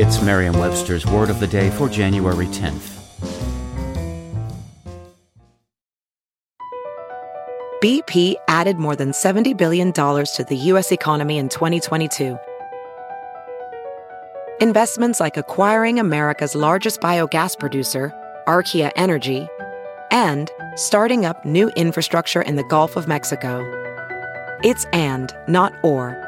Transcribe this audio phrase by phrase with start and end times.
[0.00, 3.00] It's Merriam Webster's Word of the Day for January 10th.
[7.82, 10.92] BP added more than $70 billion to the U.S.
[10.92, 12.38] economy in 2022.
[14.60, 18.14] Investments like acquiring America's largest biogas producer,
[18.46, 19.48] Archaea Energy,
[20.12, 23.64] and starting up new infrastructure in the Gulf of Mexico.
[24.62, 26.27] It's and, not or.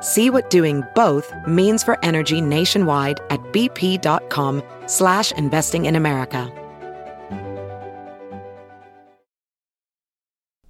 [0.00, 6.50] See what doing both means for energy nationwide at bp.com slash investing in America.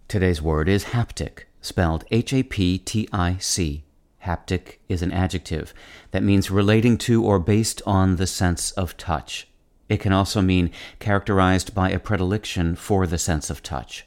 [0.08, 3.84] Today's word is haptic, spelled H-A-P-T-I-C.
[4.24, 5.72] Haptic is an adjective
[6.10, 9.46] that means relating to or based on the sense of touch.
[9.88, 14.04] It can also mean characterized by a predilection for the sense of touch.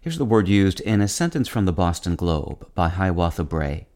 [0.00, 3.86] Here's the word used in a sentence from the Boston Globe by Hiawatha Bray.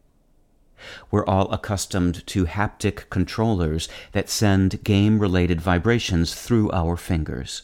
[1.09, 7.63] We're all accustomed to haptic controllers that send game related vibrations through our fingers.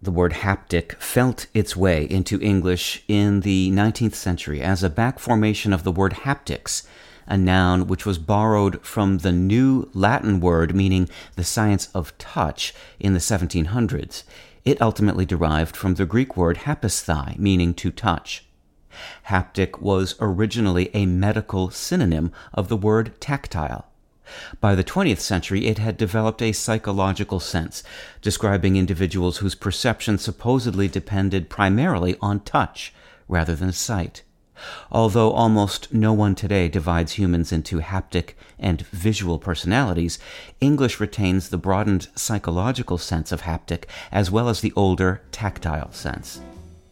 [0.00, 5.18] The word haptic felt its way into English in the 19th century as a back
[5.18, 6.86] formation of the word haptics,
[7.26, 12.72] a noun which was borrowed from the new Latin word meaning the science of touch
[13.00, 14.22] in the 1700s.
[14.64, 18.45] It ultimately derived from the Greek word haptesthai, meaning to touch.
[19.28, 23.86] Haptic was originally a medical synonym of the word tactile.
[24.60, 27.82] By the 20th century, it had developed a psychological sense,
[28.20, 32.92] describing individuals whose perception supposedly depended primarily on touch
[33.28, 34.22] rather than sight.
[34.90, 40.18] Although almost no one today divides humans into haptic and visual personalities,
[40.60, 46.40] English retains the broadened psychological sense of haptic as well as the older tactile sense.